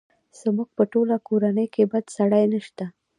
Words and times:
زموږ 0.41 0.69
په 0.77 0.83
ټوله 0.91 1.15
کورنۍ 1.27 1.67
کې 1.73 1.83
بد 1.91 2.05
سړی 2.17 2.43
نه 2.53 2.59
شته! 2.65 2.85